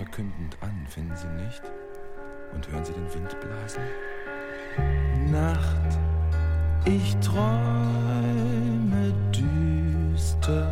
[0.00, 1.62] unheilverkündend an, finden Sie nicht?
[2.52, 3.82] Und hören Sie den Wind blasen?
[5.30, 5.98] Nacht,
[6.84, 7.52] ich träume
[9.32, 10.68] düster.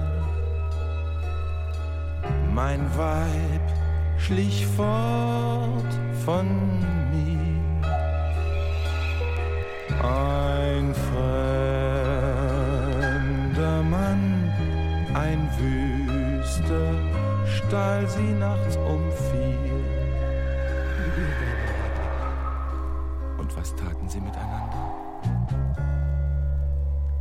[2.53, 3.63] Mein Weib
[4.19, 6.47] schlich fort von
[7.11, 7.39] mir.
[10.03, 12.63] Ein fremder
[13.83, 14.53] Mann,
[15.15, 17.08] ein Wüster,
[17.69, 19.59] stahl sie nachts um vier.
[23.39, 24.95] Und was taten Sie miteinander?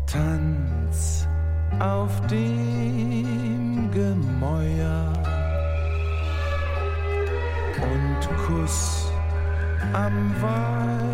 [0.06, 1.28] Tanz
[1.80, 5.14] auf dem Gemäuer
[7.82, 9.12] und Kuss
[9.94, 11.07] am Weidenbaum.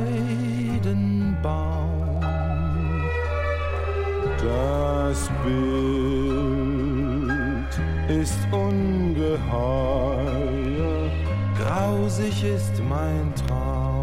[12.13, 14.02] Grausig ist mein Traum.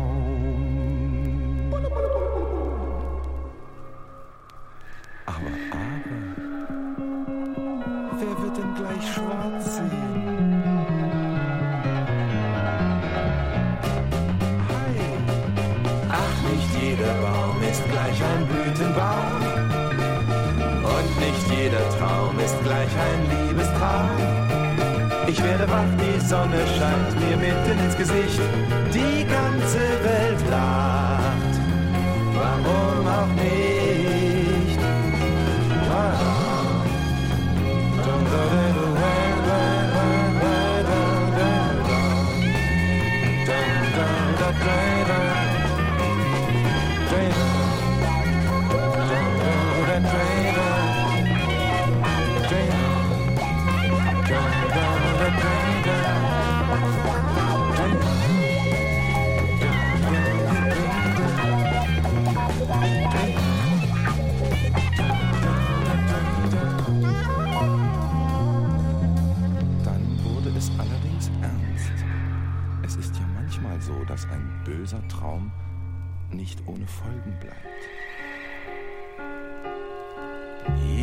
[76.50, 77.56] Nicht ohne Folgen bleibt.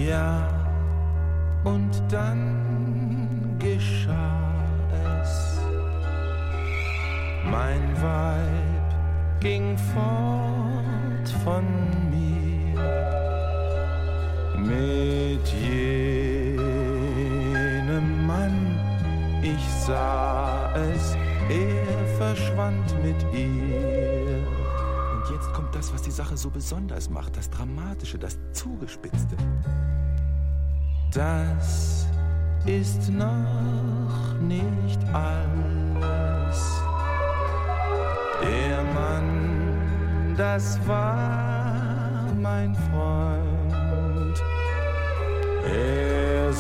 [0.06, 0.48] Ja,
[1.64, 4.54] und dann geschah
[5.22, 5.62] es.
[7.50, 8.96] Mein Weib
[9.40, 11.64] ging fort von
[12.10, 12.82] mir
[14.58, 16.68] mit jenem
[18.28, 18.80] Mann.
[19.42, 21.16] Ich sah es,
[21.50, 24.27] er verschwand mit ihr.
[25.78, 29.38] Das, was die Sache so besonders macht, das Dramatische, das Zugespitzte.
[31.14, 32.08] Das
[32.66, 36.82] ist noch nicht alles.
[38.42, 44.42] Der Mann, das war mein Freund.
[45.64, 46.52] Er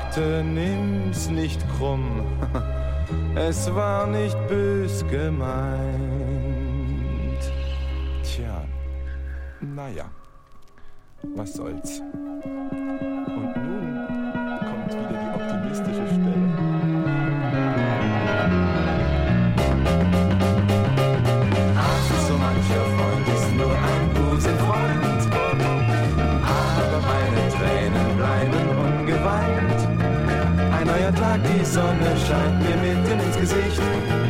[0.00, 2.24] sagte, nimm's nicht krumm.
[3.34, 6.15] Es war nicht bös gemeint.
[9.60, 10.04] Naja,
[11.34, 12.00] was soll's.
[12.00, 14.06] Und nun
[14.60, 16.48] kommt wieder die optimistische Stelle.
[21.76, 25.22] Ach, so mancher Freund ist nur ein Busenfreund.
[26.56, 29.80] Aber meine Tränen bleiben ungeweint.
[30.72, 34.25] Ein neuer Tag, die Sonne scheint mir mitten ins Gesicht.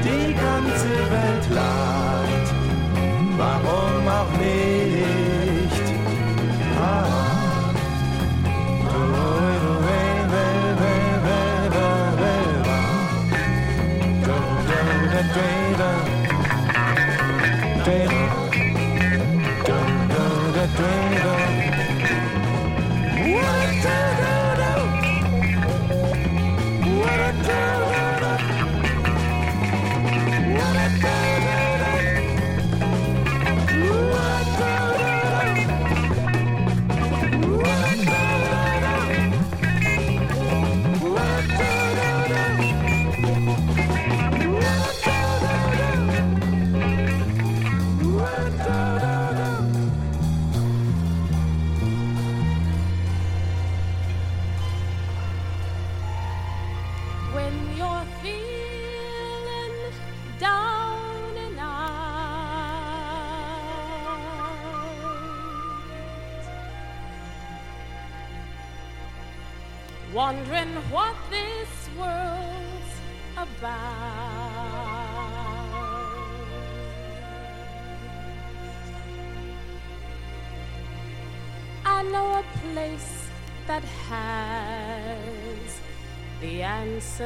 [87.19, 87.25] It's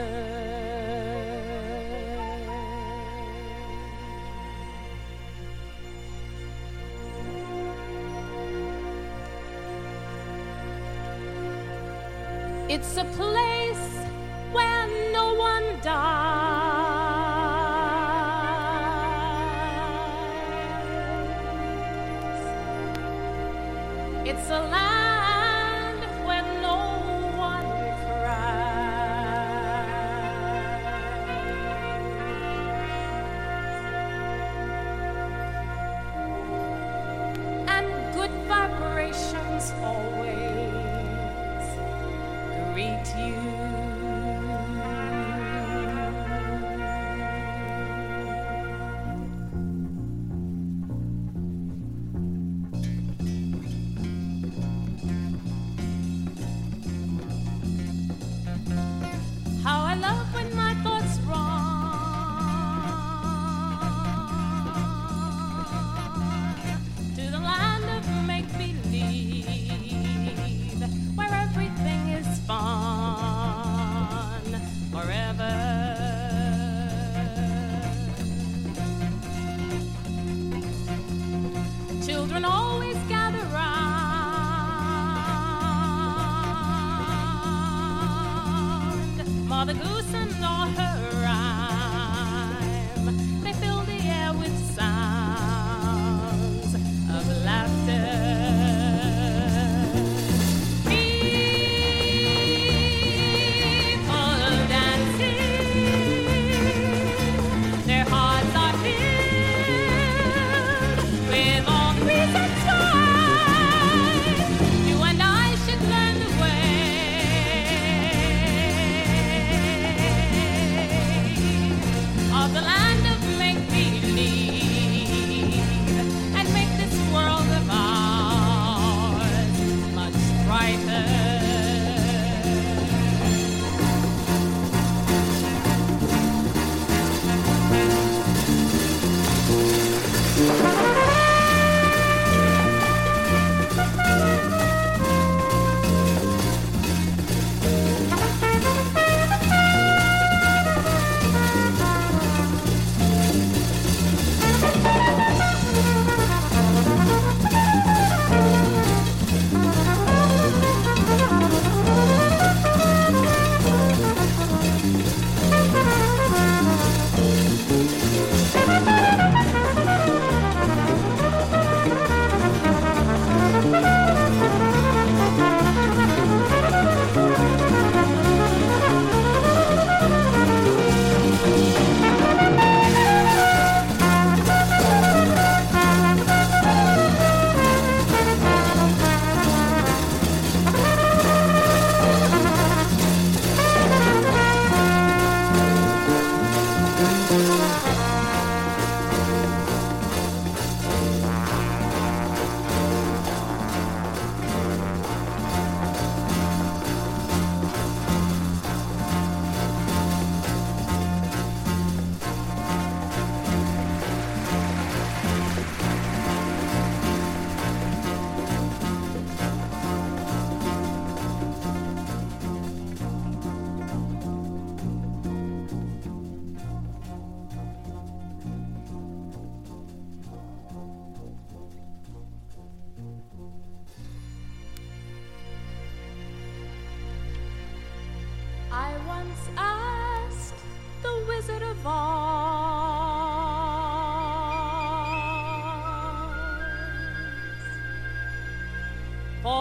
[12.97, 13.40] a pleasure.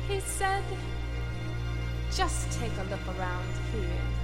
[0.08, 0.64] He said,
[2.16, 4.17] just take a look around here.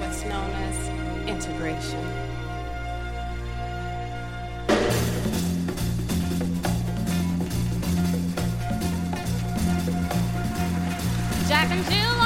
[0.00, 0.88] what's known as
[1.28, 2.00] integration.
[11.46, 12.19] Jack and Jill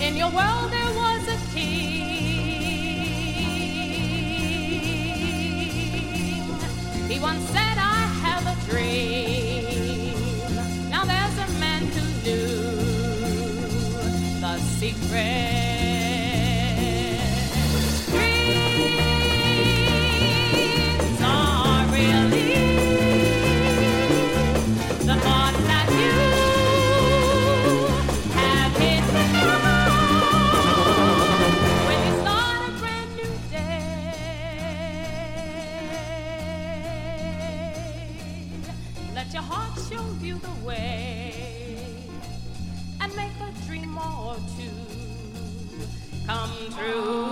[0.00, 1.96] In your world there was a king.
[7.08, 10.14] He once said, I have a dream.
[10.90, 12.70] Now there's a man who knew
[14.40, 15.55] the secret.
[46.76, 47.25] through.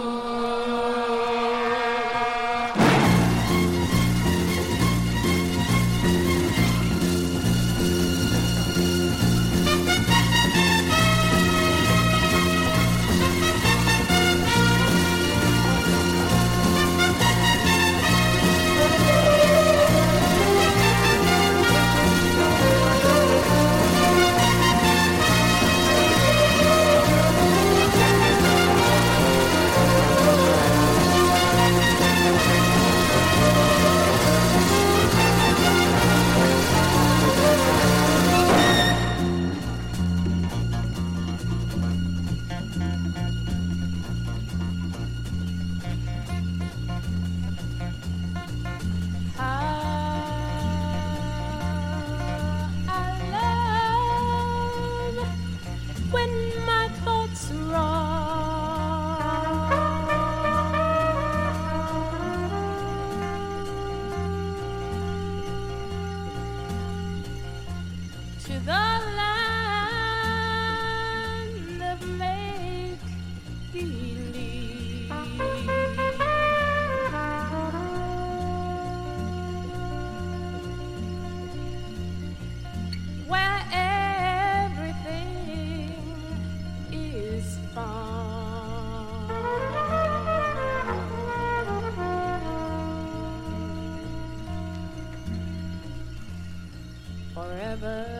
[97.84, 98.13] never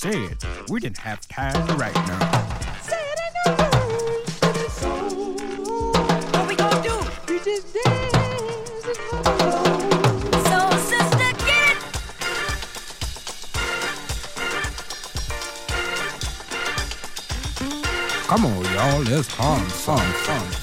[0.00, 0.42] Say it.
[0.70, 2.18] we didn't have time to write now.
[6.32, 6.98] What we gonna do?
[7.28, 9.38] We just dance and have a.
[10.48, 11.82] So sister, get it.
[18.26, 20.59] Come on, y'all, let's hum, fun, fun.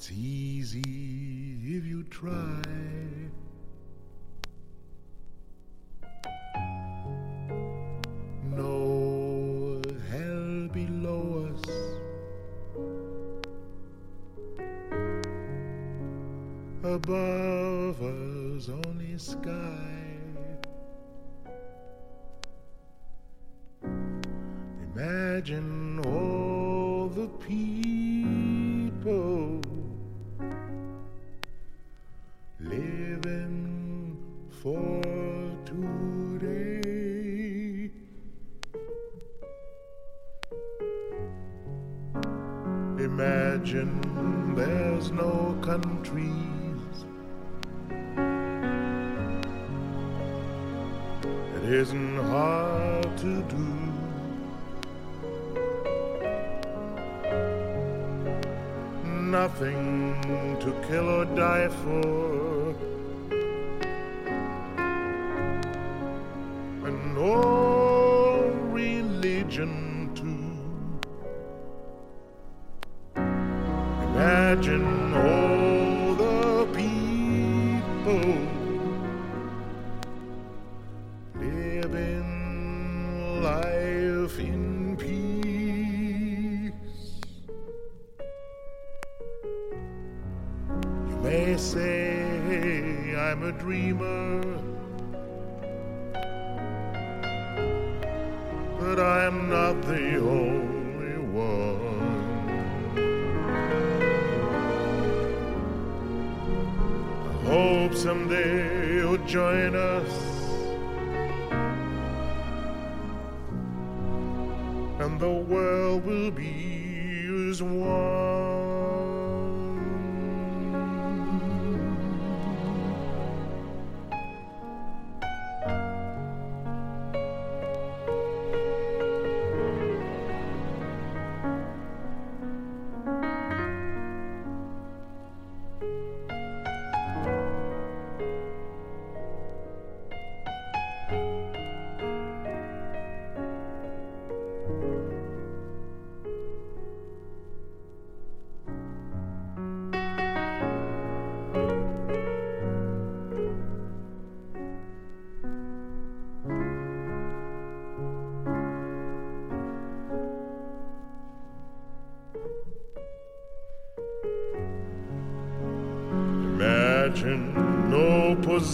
[0.00, 0.80] It's easy
[1.76, 2.62] if you try.
[8.56, 11.66] No hell below us.
[16.82, 20.16] Above us, only sky.
[24.94, 25.79] Imagine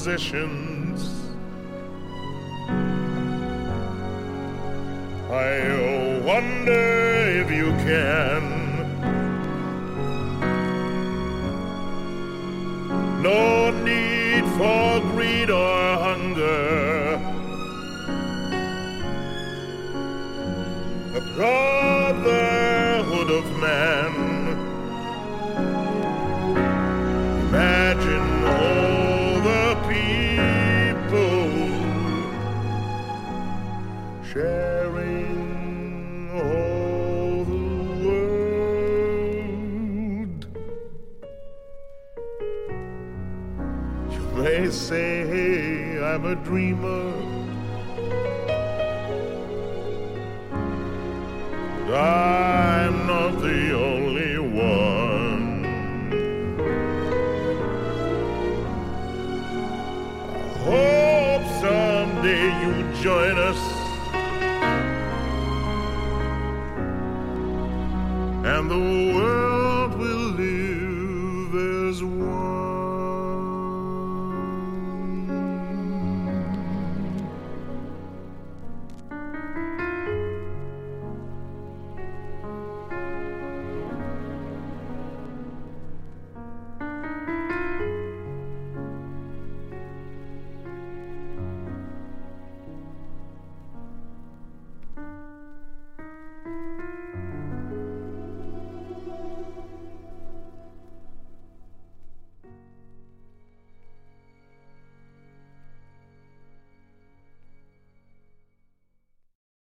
[0.07, 0.66] position.